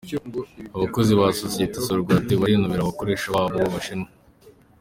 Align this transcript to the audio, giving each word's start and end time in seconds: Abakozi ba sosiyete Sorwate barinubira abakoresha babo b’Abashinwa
Abakozi 0.75 1.11
ba 1.19 1.25
sosiyete 1.41 1.77
Sorwate 1.85 2.31
barinubira 2.41 2.81
abakoresha 2.83 3.27
babo 3.35 3.55
b’Abashinwa 3.63 4.09